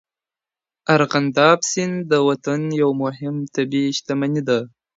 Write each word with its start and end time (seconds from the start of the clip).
ارغنداب 0.95 1.57
سیند 1.71 1.95
د 2.11 2.13
وطن 2.27 2.61
یو 2.81 2.89
مهم 3.03 3.35
طبیعي 3.55 3.91
شتمني 3.97 4.41
ده. 4.47 4.59